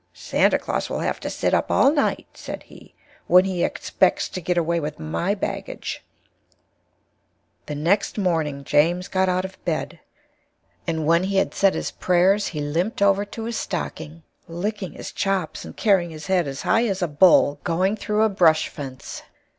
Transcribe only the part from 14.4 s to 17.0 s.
licking his chops and Carrying his Head as High